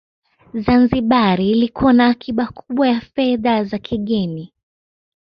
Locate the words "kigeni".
3.77-4.53